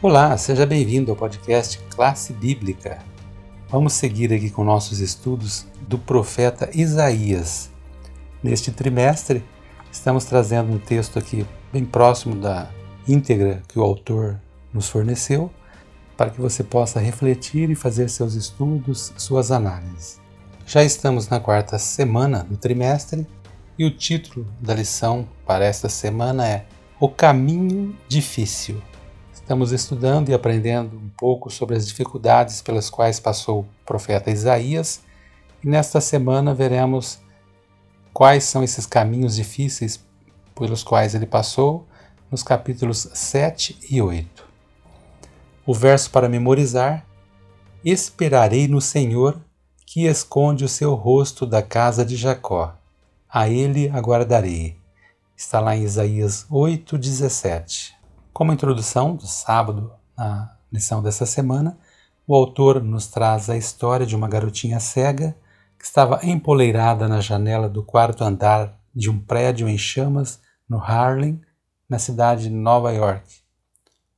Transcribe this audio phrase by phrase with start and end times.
[0.00, 3.00] Olá, seja bem-vindo ao podcast Classe Bíblica.
[3.68, 7.68] Vamos seguir aqui com nossos estudos do profeta Isaías.
[8.40, 9.42] Neste trimestre,
[9.90, 12.70] estamos trazendo um texto aqui bem próximo da
[13.08, 14.40] íntegra que o autor
[14.72, 15.50] nos forneceu,
[16.16, 20.20] para que você possa refletir e fazer seus estudos, suas análises.
[20.64, 23.26] Já estamos na quarta semana do trimestre
[23.76, 26.66] e o título da lição para esta semana é
[27.00, 28.80] O Caminho Difícil.
[29.48, 35.00] Estamos estudando e aprendendo um pouco sobre as dificuldades pelas quais passou o profeta Isaías
[35.64, 37.18] e nesta semana veremos
[38.12, 40.04] quais são esses caminhos difíceis
[40.54, 41.86] pelos quais ele passou
[42.30, 44.44] nos capítulos 7 e 8.
[45.64, 47.06] O verso para memorizar:
[47.82, 49.40] Esperarei no Senhor,
[49.86, 52.76] que esconde o seu rosto da casa de Jacó.
[53.26, 54.76] A ele aguardarei.
[55.34, 57.97] Está lá em Isaías 8:17.
[58.38, 61.76] Como introdução do sábado, na lição dessa semana,
[62.24, 65.36] o autor nos traz a história de uma garotinha cega
[65.76, 71.40] que estava empoleirada na janela do quarto andar de um prédio em chamas no Harlem,
[71.88, 73.26] na cidade de Nova York.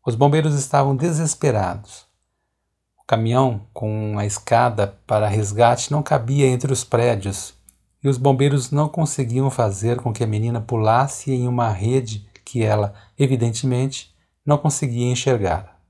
[0.06, 2.04] Os bombeiros estavam desesperados.
[3.02, 7.54] O caminhão com a escada para resgate não cabia entre os prédios
[8.04, 12.64] e os bombeiros não conseguiam fazer com que a menina pulasse em uma rede que
[12.64, 14.12] ela, evidentemente,
[14.44, 15.80] não conseguia enxergar.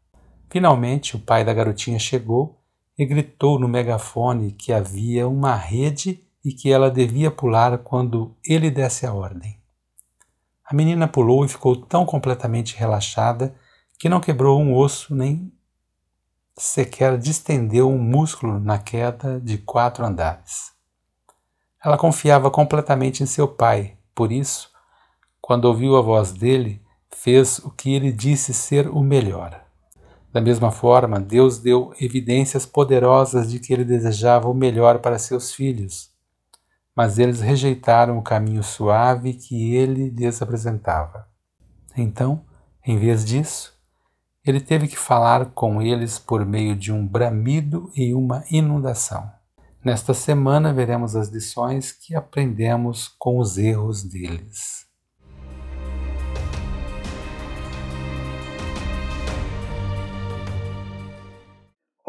[0.50, 2.60] Finalmente, o pai da garotinha chegou
[2.98, 8.70] e gritou no megafone que havia uma rede e que ela devia pular quando ele
[8.70, 9.58] desse a ordem.
[10.62, 13.54] A menina pulou e ficou tão completamente relaxada
[13.98, 15.50] que não quebrou um osso nem
[16.58, 20.72] sequer distendeu um músculo na queda de quatro andares.
[21.82, 24.69] Ela confiava completamente em seu pai, por isso,
[25.50, 29.60] quando ouviu a voz dele, fez o que ele disse ser o melhor.
[30.32, 35.52] Da mesma forma, Deus deu evidências poderosas de que ele desejava o melhor para seus
[35.52, 36.10] filhos
[37.00, 41.26] mas eles rejeitaram o caminho suave que ele lhes apresentava.
[41.96, 42.44] Então,
[42.86, 43.72] em vez disso,
[44.44, 49.30] ele teve que falar com eles por meio de um bramido e uma inundação.
[49.82, 54.89] Nesta semana veremos as lições que aprendemos com os erros deles.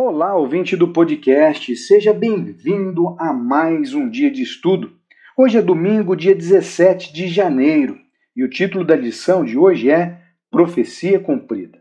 [0.03, 4.93] Olá, ouvinte do podcast, seja bem-vindo a mais um dia de estudo.
[5.37, 7.99] Hoje é domingo, dia 17 de janeiro,
[8.35, 10.17] e o título da lição de hoje é
[10.49, 11.77] Profecia Cumprida.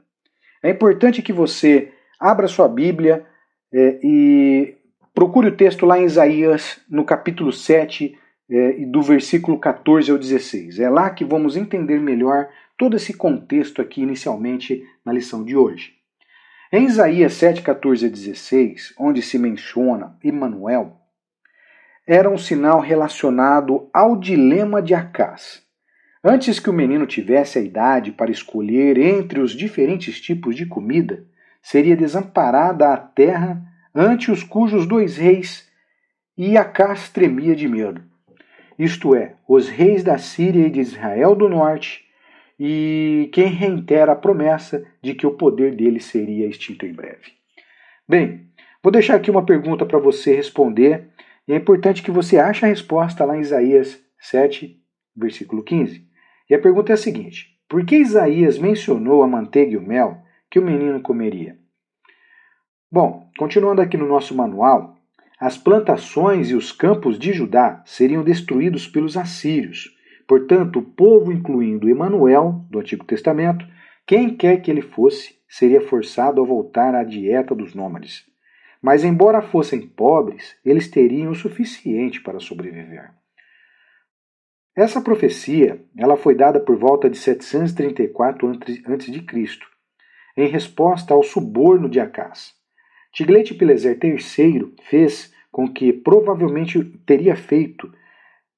[0.62, 3.24] É importante que você abra sua Bíblia
[3.72, 4.74] é, e
[5.14, 8.14] procure o texto lá em Isaías, no capítulo 7,
[8.50, 10.78] é, do versículo 14 ao 16.
[10.78, 15.99] É lá que vamos entender melhor todo esse contexto aqui inicialmente na lição de hoje.
[16.72, 20.98] Em Isaías 7, 14 a 16, onde se menciona Emanuel,
[22.06, 25.64] era um sinal relacionado ao dilema de Acás.
[26.22, 31.24] Antes que o menino tivesse a idade para escolher entre os diferentes tipos de comida,
[31.60, 33.60] seria desamparada a terra
[33.92, 35.68] ante os cujos dois reis,
[36.38, 38.00] e Acás tremia de medo.
[38.78, 42.04] Isto é, os reis da Síria e de Israel do norte
[42.62, 47.32] e quem reitera a promessa de que o poder dele seria extinto em breve.
[48.06, 48.50] Bem,
[48.82, 51.08] vou deixar aqui uma pergunta para você responder,
[51.48, 54.78] e é importante que você ache a resposta lá em Isaías 7,
[55.16, 56.06] versículo 15.
[56.50, 60.18] E a pergunta é a seguinte: Por que Isaías mencionou a manteiga e o mel
[60.50, 61.56] que o menino comeria?
[62.92, 64.98] Bom, continuando aqui no nosso manual,
[65.40, 69.98] as plantações e os campos de Judá seriam destruídos pelos assírios
[70.30, 73.66] Portanto, o povo, incluindo Emanuel, do Antigo Testamento,
[74.06, 78.24] quem quer que ele fosse, seria forçado a voltar à dieta dos nômades.
[78.80, 83.10] Mas, embora fossem pobres, eles teriam o suficiente para sobreviver.
[84.76, 89.58] Essa profecia ela foi dada por volta de 734 a.C.,
[90.36, 92.54] em resposta ao suborno de Acás.
[93.12, 97.92] Tiglat-Pileser III fez com que provavelmente teria feito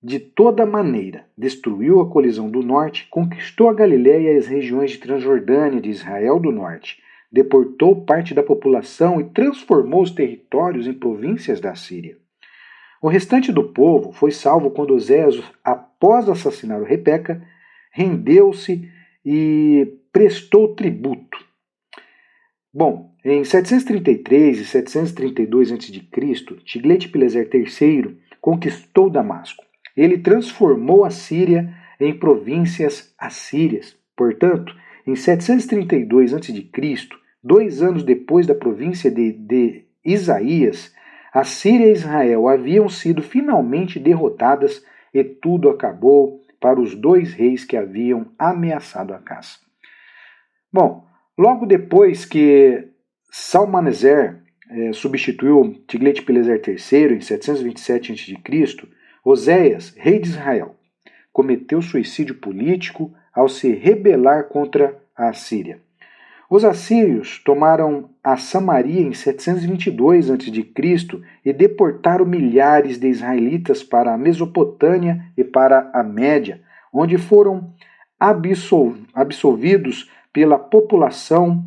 [0.03, 4.99] de toda maneira, destruiu a colisão do norte, conquistou a Galiléia e as regiões de
[4.99, 7.01] Transjordânia de Israel do norte,
[7.31, 12.19] deportou parte da população e transformou os territórios em províncias da Síria.
[13.01, 17.41] O restante do povo foi salvo quando Oséias, após assassinar o Rebeca,
[17.93, 18.91] rendeu-se
[19.25, 21.39] e prestou tributo.
[22.75, 29.63] Bom, em 733 e 732 a.C., Tiglat-Pileser III conquistou Damasco.
[29.97, 33.97] Ele transformou a Síria em províncias assírias.
[34.17, 34.75] Portanto,
[35.07, 36.71] em 732 a.C.,
[37.43, 40.93] dois anos depois da província de, de Isaías,
[41.33, 44.85] a Síria e Israel haviam sido finalmente derrotadas
[45.15, 49.59] e tudo acabou para os dois reis que haviam ameaçado a casa.
[50.73, 51.07] Bom,
[51.37, 52.89] logo depois que
[53.31, 58.89] Salmaneser eh, substituiu Tiglat-Pileser III em 727 a.C.,
[59.25, 60.75] Oséias, rei de Israel,
[61.33, 65.81] cometeu suicídio político ao se rebelar contra a Assíria.
[66.51, 71.23] Os assírios tomaram a Samaria em 722 a.C.
[71.45, 76.61] e deportaram milhares de israelitas para a Mesopotâmia e para a Média,
[76.93, 77.73] onde foram
[79.15, 81.65] absolvidos pela população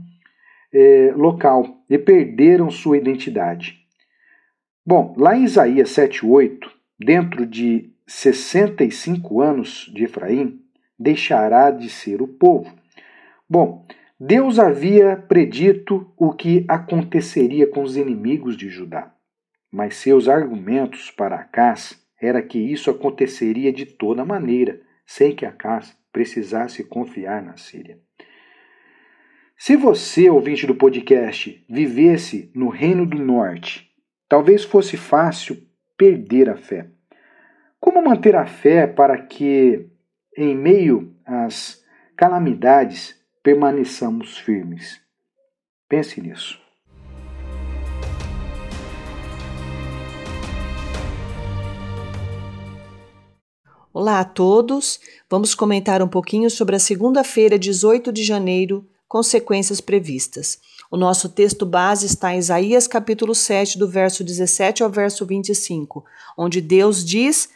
[0.71, 3.79] eh, local e perderam sua identidade.
[4.85, 10.61] Bom, lá em Isaías 7,8, dentro de 65 anos de Efraim,
[10.97, 12.73] deixará de ser o povo.
[13.49, 13.85] Bom,
[14.19, 19.13] Deus havia predito o que aconteceria com os inimigos de Judá,
[19.71, 25.97] mas seus argumentos para Acás era que isso aconteceria de toda maneira, sem que Acás
[26.13, 27.99] precisasse confiar na Síria.
[29.57, 33.89] Se você, ouvinte do podcast, vivesse no Reino do Norte,
[34.27, 35.57] talvez fosse fácil
[35.97, 36.89] perder a fé.
[37.79, 39.87] Como manter a fé para que,
[40.35, 41.83] em meio às
[42.15, 45.01] calamidades, permaneçamos firmes.
[45.87, 46.59] Pense nisso.
[53.93, 54.99] Olá a todos.
[55.29, 60.59] Vamos comentar um pouquinho sobre a segunda-feira, 18 de janeiro, consequências previstas.
[60.95, 66.05] O nosso texto base está em Isaías capítulo 7, do verso 17 ao verso 25,
[66.37, 67.49] onde Deus diz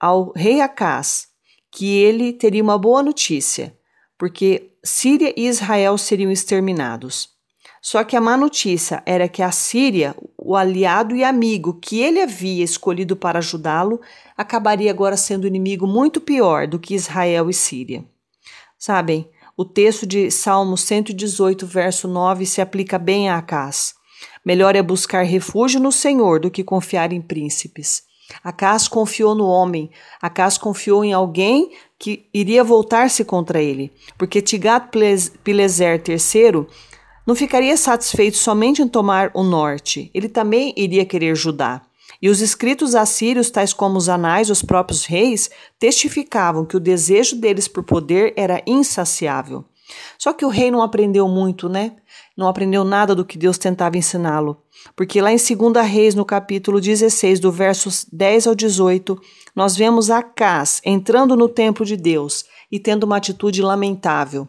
[0.00, 1.28] ao rei Acás
[1.70, 3.76] que ele teria uma boa notícia,
[4.16, 7.28] porque Síria e Israel seriam exterminados.
[7.82, 12.22] Só que a má notícia era que a Síria, o aliado e amigo que ele
[12.22, 14.00] havia escolhido para ajudá-lo,
[14.34, 18.06] acabaria agora sendo inimigo muito pior do que Israel e Síria.
[18.78, 23.94] Sabem, o texto de Salmo 118, verso 9, se aplica bem a Acás.
[24.44, 28.02] Melhor é buscar refúgio no Senhor do que confiar em príncipes.
[28.44, 36.02] Acás confiou no homem, Acás confiou em alguém que iria voltar-se contra ele, porque Tigat-Pileser
[36.06, 36.66] III
[37.26, 41.82] não ficaria satisfeito somente em tomar o norte, ele também iria querer Judá.
[42.20, 47.36] E os escritos assírios, tais como os anais dos próprios reis, testificavam que o desejo
[47.36, 49.64] deles por poder era insaciável.
[50.18, 51.92] Só que o rei não aprendeu muito, né?
[52.36, 54.60] Não aprendeu nada do que Deus tentava ensiná-lo.
[54.94, 59.18] Porque lá em 2 Reis, no capítulo 16, do versos 10 ao 18,
[59.54, 64.48] nós vemos Acás entrando no templo de Deus e tendo uma atitude lamentável.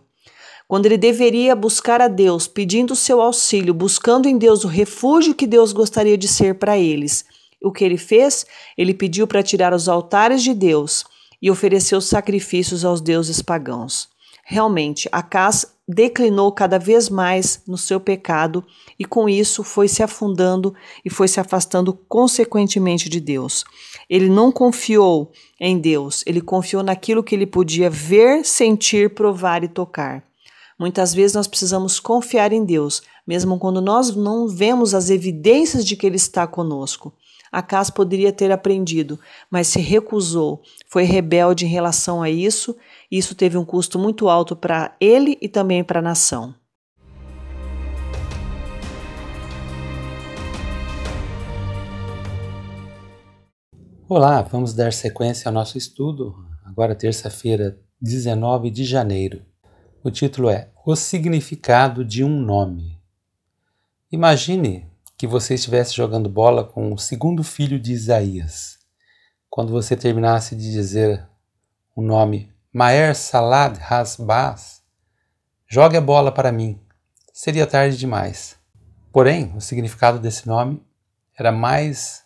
[0.68, 5.48] Quando ele deveria buscar a Deus, pedindo seu auxílio, buscando em Deus o refúgio que
[5.48, 7.24] Deus gostaria de ser para eles.
[7.62, 8.46] O que ele fez?
[8.78, 11.04] Ele pediu para tirar os altares de Deus
[11.42, 14.10] e ofereceu sacrifícios aos deuses pagãos.
[14.44, 18.64] Realmente, Acás declinou cada vez mais no seu pecado
[18.98, 20.74] e com isso foi se afundando
[21.04, 23.64] e foi se afastando consequentemente de Deus.
[24.10, 29.68] Ele não confiou em Deus, ele confiou naquilo que ele podia ver, sentir, provar e
[29.68, 30.24] tocar.
[30.80, 35.96] Muitas vezes nós precisamos confiar em Deus, mesmo quando nós não vemos as evidências de
[35.96, 37.12] que Ele está conosco.
[37.58, 42.78] Acas poderia ter aprendido, mas se recusou, foi rebelde em relação a isso,
[43.10, 46.54] e isso teve um custo muito alto para ele e também para a nação.
[54.08, 59.44] Olá, vamos dar sequência ao nosso estudo, agora terça-feira, 19 de janeiro.
[60.04, 63.02] O título é O Significado de um Nome.
[64.12, 64.86] Imagine
[65.18, 68.78] que você estivesse jogando bola com o segundo filho de Isaías.
[69.50, 71.28] Quando você terminasse de dizer
[71.96, 74.84] o nome Maer Salad Hasbaz,
[75.68, 76.80] jogue a bola para mim.
[77.34, 78.56] Seria tarde demais.
[79.12, 80.86] Porém, o significado desse nome
[81.36, 82.24] era mais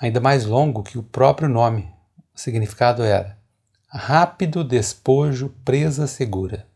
[0.00, 1.92] ainda mais longo que o próprio nome.
[2.34, 3.38] O significado era
[3.86, 6.66] rápido despojo, presa segura.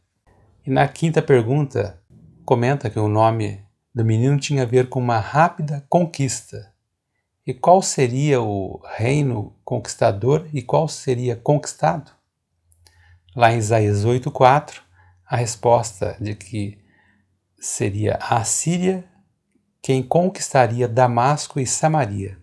[0.67, 1.99] E na quinta pergunta,
[2.45, 3.62] comenta que o nome
[3.95, 6.73] do menino tinha a ver com uma rápida conquista.
[7.47, 12.11] E qual seria o reino conquistador e qual seria conquistado?
[13.35, 14.81] Lá em Isaías 8,4,
[15.27, 16.79] a resposta de que
[17.59, 19.05] seria a Síria
[19.83, 22.39] quem conquistaria Damasco e Samaria.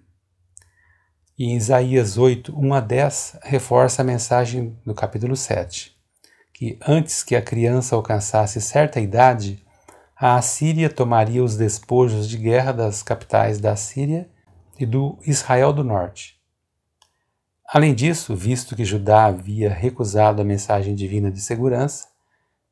[1.38, 5.96] E em Isaías 8, 1 a 10, reforça a mensagem do capítulo 7,
[6.53, 9.63] que antes que a criança alcançasse certa idade,
[10.21, 14.29] a Assíria tomaria os despojos de guerra das capitais da Síria
[14.77, 16.38] e do Israel do Norte.
[17.65, 22.09] Além disso, visto que Judá havia recusado a mensagem divina de segurança,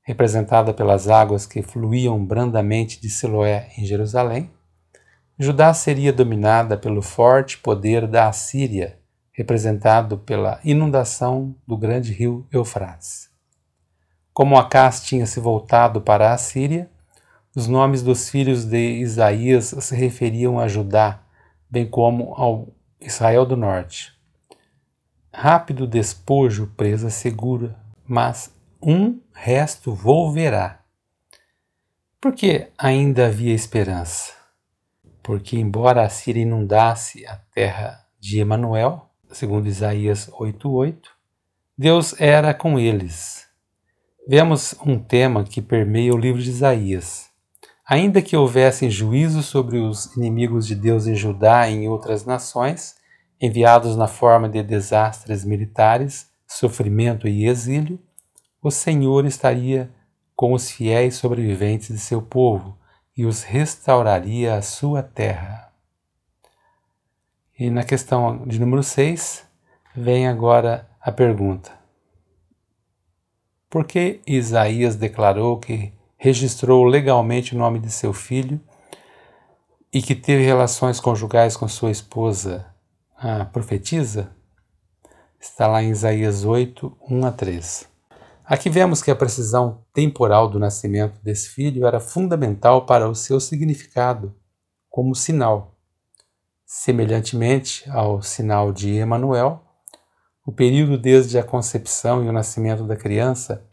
[0.01, 4.51] representada pelas águas que fluíam brandamente de Siloé em Jerusalém,
[5.39, 8.99] Judá seria dominada pelo forte poder da Assíria,
[9.31, 13.29] representado pela inundação do grande rio Eufrates.
[14.33, 16.89] Como Acás tinha se voltado para a Assíria,
[17.57, 21.23] os nomes dos filhos de Isaías se referiam a Judá,
[21.69, 22.69] bem como ao
[23.01, 24.13] Israel do Norte.
[25.33, 27.75] Rápido despojo, presa segura,
[28.07, 30.81] mas um resto volverá.
[32.21, 34.37] Porque ainda havia esperança
[35.27, 41.09] porque embora a Síria inundasse a terra de Emanuel, segundo Isaías 8:8,
[41.77, 43.45] Deus era com eles.
[44.25, 47.26] Vemos um tema que permeia o livro de Isaías.
[47.89, 52.97] Ainda que houvessem juízo sobre os inimigos de Deus em Judá e em outras nações,
[53.39, 57.97] enviados na forma de desastres militares, sofrimento e exílio,
[58.61, 59.89] o Senhor estaria
[60.35, 62.77] com os fiéis sobreviventes de seu povo,
[63.15, 65.71] e os restauraria a sua terra.
[67.57, 69.47] E na questão de número 6,
[69.95, 71.71] vem agora a pergunta:
[73.69, 78.59] Por que Isaías declarou que registrou legalmente o nome de seu filho
[79.93, 82.65] e que teve relações conjugais com sua esposa,
[83.15, 84.35] a profetisa?
[85.39, 87.87] Está lá em Isaías 8, 1 a 3.
[88.43, 93.39] Aqui vemos que a precisão temporal do nascimento desse filho era fundamental para o seu
[93.39, 94.35] significado
[94.89, 95.75] como sinal.
[96.65, 99.63] Semelhantemente ao sinal de Emanuel,
[100.45, 103.66] o período desde a concepção e o nascimento da criança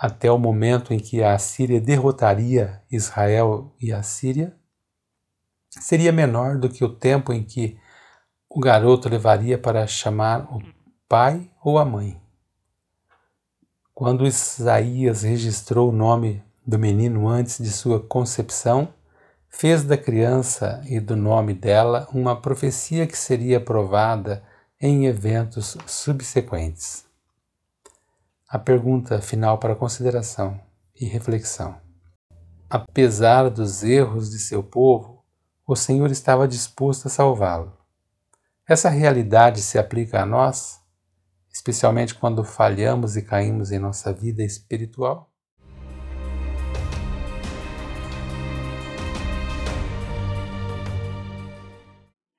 [0.00, 4.56] até o momento em que a Síria derrotaria Israel e a Síria
[5.68, 7.78] seria menor do que o tempo em que
[8.48, 10.62] o garoto levaria para chamar o
[11.06, 12.18] pai ou a mãe.
[13.92, 18.94] Quando Isaías registrou o nome do menino antes de sua concepção,
[19.50, 24.42] fez da criança e do nome dela uma profecia que seria provada
[24.80, 27.09] em eventos subsequentes.
[28.50, 30.60] A pergunta final para consideração
[30.94, 31.80] e reflexão.
[32.68, 35.24] Apesar dos erros de seu povo,
[35.66, 37.72] o Senhor estava disposto a salvá-lo.
[38.68, 40.80] Essa realidade se aplica a nós?
[41.52, 45.29] especialmente quando falhamos e caímos em nossa vida espiritual?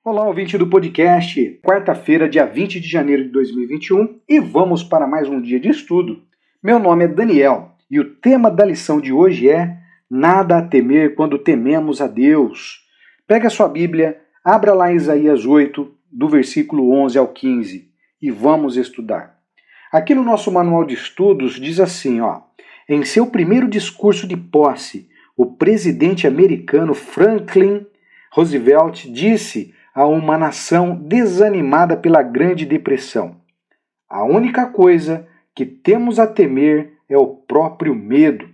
[0.04, 5.28] Olá, ouvinte do podcast, quarta-feira, dia 20 de janeiro de 2021, e vamos para mais
[5.28, 6.24] um dia de estudo.
[6.60, 9.78] Meu nome é Daniel e o tema da lição de hoje é
[10.10, 12.80] Nada a temer quando tememos a Deus.
[13.28, 17.88] Pega a sua Bíblia, abra lá Isaías 8, do versículo 11 ao 15
[18.20, 19.38] e vamos estudar.
[19.92, 22.40] Aqui no nosso manual de estudos diz assim, ó:
[22.88, 27.86] em seu primeiro discurso de posse, o presidente americano Franklin
[28.32, 33.36] Roosevelt disse a uma nação desanimada pela Grande Depressão:
[34.08, 38.48] A única coisa que temos a temer é o próprio medo.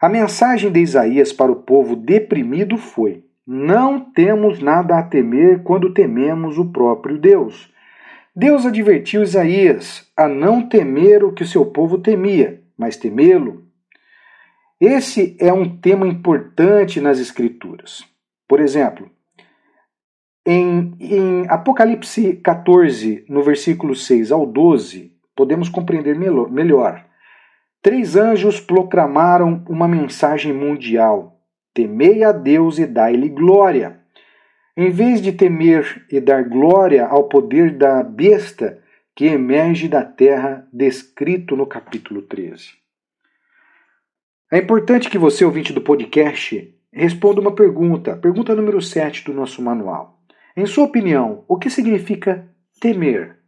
[0.00, 5.92] A mensagem de Isaías para o povo deprimido foi: Não temos nada a temer quando
[5.92, 7.70] tememos o próprio Deus.
[8.34, 13.64] Deus advertiu Isaías a não temer o que o seu povo temia, mas temê-lo.
[14.80, 18.02] Esse é um tema importante nas Escrituras.
[18.48, 19.10] Por exemplo,
[20.46, 27.04] em, em, Apocalipse 14, no versículo 6 ao 12, podemos compreender melhor.
[27.82, 31.40] Três anjos proclamaram uma mensagem mundial:
[31.72, 34.00] Temei a Deus e dai-lhe glória
[34.76, 38.82] em vez de temer e dar glória ao poder da besta
[39.14, 42.70] que emerge da terra, descrito no capítulo 13.
[44.50, 49.60] É importante que você, ouvinte do podcast, responda uma pergunta, pergunta número 7 do nosso
[49.60, 50.19] manual.
[50.56, 52.48] Em sua opinião, o que significa
[52.80, 53.38] temer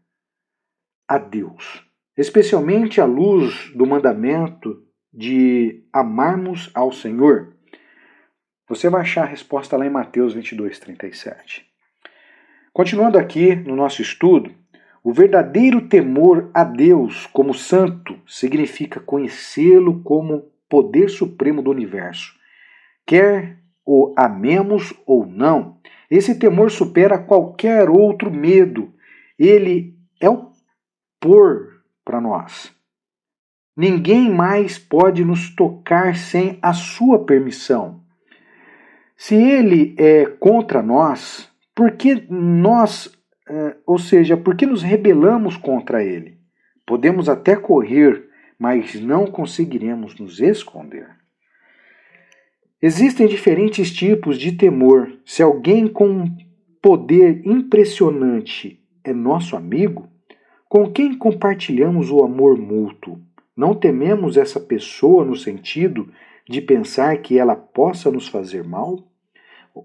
[1.09, 1.85] a Deus?
[2.17, 4.83] Especialmente à luz do mandamento
[5.13, 7.57] de amarmos ao Senhor.
[8.69, 11.67] Você vai achar a resposta lá em Mateus 22, 37.
[12.73, 14.55] Continuando aqui no nosso estudo,
[15.05, 22.33] o verdadeiro temor a Deus como santo significa conhecê-lo como poder supremo do universo.
[23.05, 25.79] Quer o amemos ou não,
[26.15, 28.93] esse temor supera qualquer outro medo.
[29.39, 30.51] Ele é o
[31.19, 32.71] por para nós.
[33.75, 38.03] Ninguém mais pode nos tocar sem a sua permissão.
[39.17, 43.11] Se ele é contra nós, por que nós,
[43.49, 46.39] é, ou seja, por que nos rebelamos contra ele?
[46.87, 48.29] Podemos até correr,
[48.59, 51.22] mas não conseguiremos nos esconder.
[52.83, 55.17] Existem diferentes tipos de temor.
[55.25, 56.25] Se alguém com
[56.83, 60.09] poder impressionante é nosso amigo,
[60.69, 63.21] com quem compartilhamos o amor mútuo,
[63.57, 66.13] não tememos essa pessoa no sentido
[66.49, 69.13] de pensar que ela possa nos fazer mal?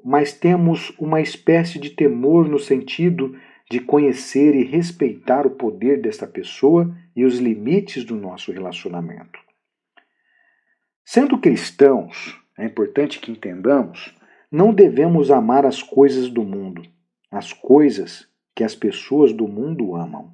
[0.04, 3.38] mas temos uma espécie de temor no sentido
[3.70, 9.40] de conhecer e respeitar o poder desta pessoa e os limites do nosso relacionamento.
[11.06, 14.16] Sendo cristãos, é importante que entendamos,
[14.52, 16.82] não devemos amar as coisas do mundo,
[17.30, 20.32] as coisas que as pessoas do mundo amam.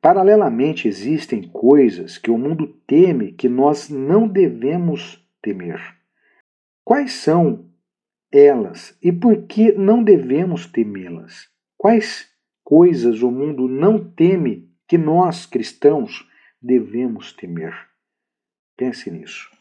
[0.00, 5.80] Paralelamente, existem coisas que o mundo teme que nós não devemos temer.
[6.84, 7.70] Quais são
[8.30, 11.48] elas e por que não devemos temê-las?
[11.78, 12.28] Quais
[12.62, 16.28] coisas o mundo não teme que nós, cristãos,
[16.60, 17.74] devemos temer?
[18.76, 19.53] Pense nisso.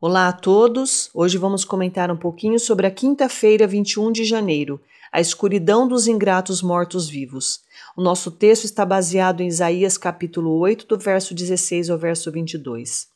[0.00, 1.10] Olá a todos!
[1.12, 6.62] Hoje vamos comentar um pouquinho sobre a quinta-feira, 21 de janeiro, a escuridão dos ingratos
[6.62, 7.62] mortos-vivos.
[7.96, 13.08] O nosso texto está baseado em Isaías capítulo 8, do verso 16 ao verso 22.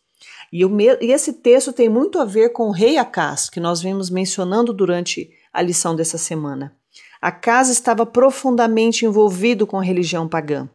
[0.53, 3.81] E, o, e esse texto tem muito a ver com o rei Acás, que nós
[3.81, 6.75] vimos mencionando durante a lição dessa semana.
[7.21, 10.69] Acás estava profundamente envolvido com a religião pagã,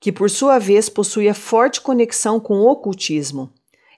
[0.00, 3.52] que por sua vez possuía forte conexão com o ocultismo.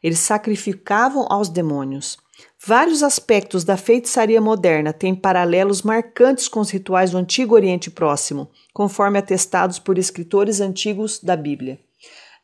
[0.05, 2.19] Eles sacrificavam aos demônios.
[2.67, 8.51] Vários aspectos da feitiçaria moderna têm paralelos marcantes com os rituais do Antigo Oriente Próximo,
[8.75, 11.79] conforme atestados por escritores antigos da Bíblia.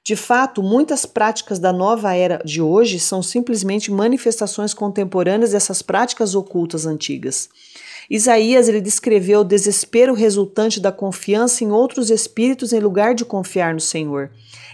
[0.02, 6.34] De fato, muitas práticas da nova era de hoje são simplesmente manifestações contemporâneas dessas práticas
[6.34, 7.50] ocultas antigas.
[8.08, 13.74] Isaías ele descreveu o desespero resultante da confiança em outros espíritos em lugar de confiar
[13.74, 14.30] no Senhor.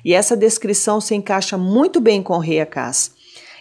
[0.07, 3.11] E essa descrição se encaixa muito bem com o rei Acás.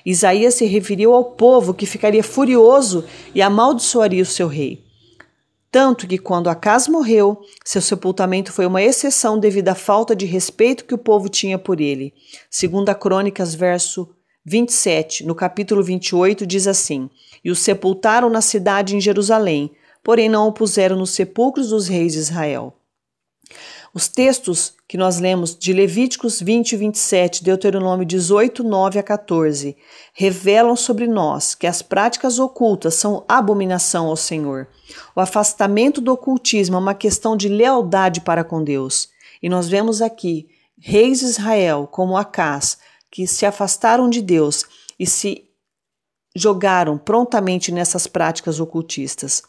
[0.06, 3.04] Isaías se referiu ao povo que ficaria furioso
[3.34, 4.86] e amaldiçoaria o seu rei.
[5.72, 10.86] Tanto que, quando Acas morreu, seu sepultamento foi uma exceção devido à falta de respeito
[10.86, 12.14] que o povo tinha por ele.
[12.48, 14.08] Segundo a Crônicas, verso
[14.46, 17.10] 27, no capítulo 28, diz assim:
[17.44, 19.72] E o sepultaram na cidade em Jerusalém,
[20.04, 22.76] porém não o puseram nos sepulcros dos reis de Israel.
[23.96, 29.78] Os textos que nós lemos de Levíticos 20 e 27, Deuteronômio 18, 9 a 14,
[30.14, 34.68] revelam sobre nós que as práticas ocultas são abominação ao Senhor.
[35.16, 39.08] O afastamento do ocultismo é uma questão de lealdade para com Deus.
[39.42, 42.78] E nós vemos aqui reis de Israel, como Acás,
[43.10, 44.66] que se afastaram de Deus
[45.00, 45.46] e se
[46.36, 49.42] jogaram prontamente nessas práticas ocultistas.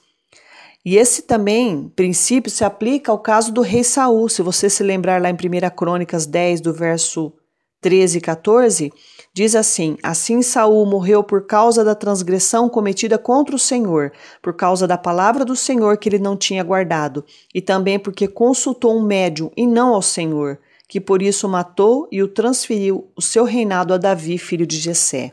[0.86, 4.28] E esse também princípio se aplica ao caso do rei Saul.
[4.28, 5.36] Se você se lembrar lá em 1
[5.74, 7.32] Crônicas 10, do verso
[7.80, 8.92] 13 e 14,
[9.34, 14.86] diz assim: Assim Saul morreu por causa da transgressão cometida contra o Senhor, por causa
[14.86, 19.50] da palavra do Senhor que ele não tinha guardado, e também porque consultou um médium
[19.56, 20.56] e não ao Senhor,
[20.88, 25.32] que por isso matou e o transferiu o seu reinado a Davi, filho de Jessé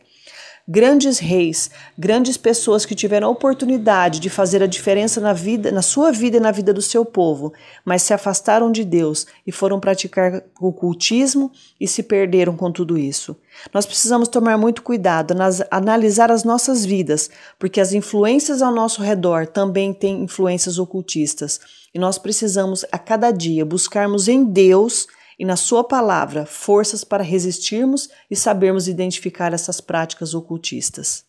[0.67, 5.81] grandes reis, grandes pessoas que tiveram a oportunidade de fazer a diferença na vida, na
[5.81, 9.79] sua vida e na vida do seu povo, mas se afastaram de Deus e foram
[9.79, 13.35] praticar o cultismo e se perderam com tudo isso.
[13.73, 19.01] Nós precisamos tomar muito cuidado, nas, analisar as nossas vidas, porque as influências ao nosso
[19.01, 21.59] redor também têm influências ocultistas.
[21.93, 27.23] E nós precisamos a cada dia buscarmos em Deus e na Sua palavra forças para
[27.23, 31.25] resistirmos e sabermos identificar essas práticas ocultistas.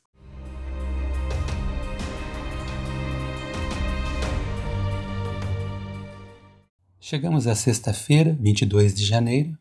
[7.01, 9.57] Chegamos à sexta-feira, 22 de janeiro.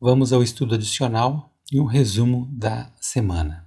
[0.00, 3.66] Vamos ao estudo adicional e um resumo da semana.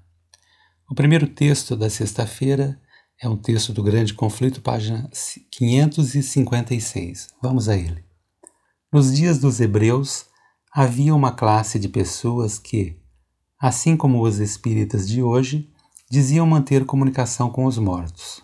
[0.90, 2.80] O primeiro texto da sexta-feira
[3.22, 5.10] é um texto do Grande Conflito, página
[5.52, 7.28] 556.
[7.42, 8.09] Vamos a ele.
[8.92, 10.26] Nos dias dos Hebreus,
[10.74, 12.98] havia uma classe de pessoas que,
[13.60, 15.70] assim como os espíritas de hoje,
[16.10, 18.42] diziam manter comunicação com os mortos.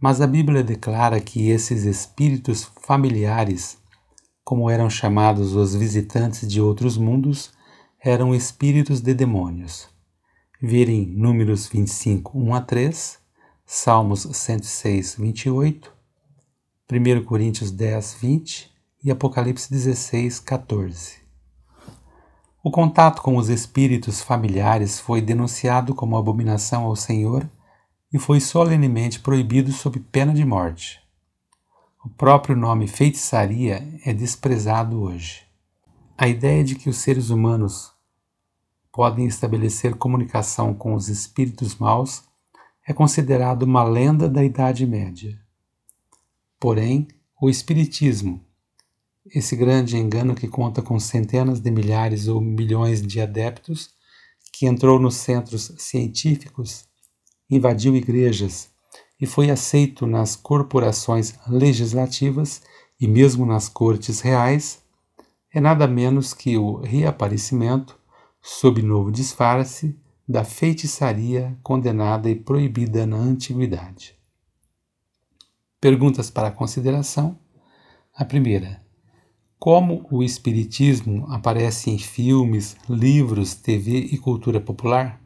[0.00, 3.78] Mas a Bíblia declara que esses espíritos familiares,
[4.42, 7.52] como eram chamados os visitantes de outros mundos,
[8.00, 9.88] eram espíritos de demônios.
[10.60, 13.18] Virem Números 25, 1 a 3,
[13.64, 15.92] Salmos 106, 28
[16.90, 18.71] 1 Coríntios 10, 20
[19.04, 21.16] e Apocalipse 16, 14.
[22.62, 27.50] O contato com os espíritos familiares foi denunciado como abominação ao Senhor
[28.12, 31.00] e foi solenemente proibido sob pena de morte.
[32.04, 35.42] O próprio nome feitiçaria é desprezado hoje.
[36.16, 37.92] A ideia de que os seres humanos
[38.92, 42.22] podem estabelecer comunicação com os espíritos maus
[42.86, 45.36] é considerado uma lenda da Idade Média.
[46.60, 47.08] Porém,
[47.40, 48.44] o Espiritismo,
[49.26, 53.90] esse grande engano que conta com centenas de milhares ou milhões de adeptos,
[54.52, 56.84] que entrou nos centros científicos,
[57.48, 58.70] invadiu igrejas
[59.20, 62.62] e foi aceito nas corporações legislativas
[63.00, 64.82] e mesmo nas cortes reais,
[65.52, 67.98] é nada menos que o reaparecimento,
[68.40, 74.16] sob novo disfarce, da feitiçaria condenada e proibida na antiguidade.
[75.80, 77.38] Perguntas para consideração.
[78.14, 78.80] A primeira:
[79.64, 85.22] Como o Espiritismo aparece em filmes, livros, TV e cultura popular?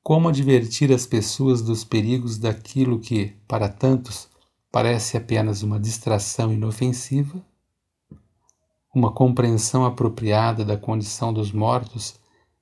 [0.00, 4.28] Como advertir as pessoas dos perigos daquilo que, para tantos,
[4.70, 7.44] parece apenas uma distração inofensiva?
[8.94, 12.14] Uma compreensão apropriada da condição dos mortos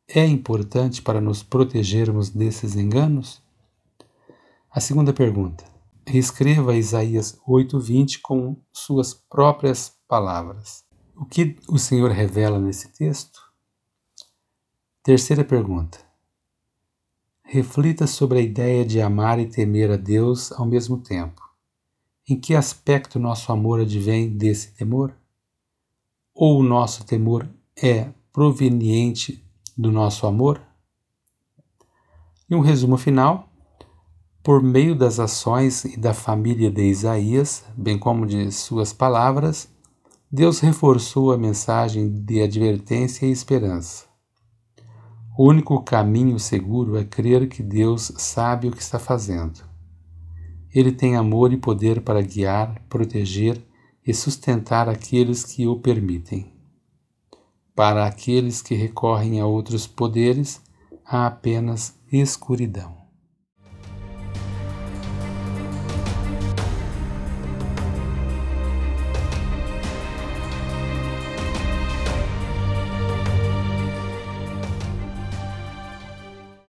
[0.08, 3.42] é importante para nos protegermos desses enganos?
[4.70, 5.73] A segunda pergunta:
[6.06, 10.84] reescreva Isaías 8:20 com suas próprias palavras.
[11.16, 13.40] O que o Senhor revela nesse texto?
[15.02, 15.98] Terceira pergunta.
[17.42, 21.42] Reflita sobre a ideia de amar e temer a Deus ao mesmo tempo.
[22.28, 25.14] Em que aspecto nosso amor advém desse temor?
[26.34, 29.44] Ou o nosso temor é proveniente
[29.76, 30.60] do nosso amor?
[32.48, 33.53] E um resumo final
[34.44, 39.70] por meio das ações e da família de Isaías, bem como de suas palavras,
[40.30, 44.04] Deus reforçou a mensagem de advertência e esperança.
[45.38, 49.64] O único caminho seguro é crer que Deus sabe o que está fazendo.
[50.74, 53.58] Ele tem amor e poder para guiar, proteger
[54.06, 56.52] e sustentar aqueles que o permitem.
[57.74, 60.60] Para aqueles que recorrem a outros poderes,
[61.02, 63.03] há apenas escuridão.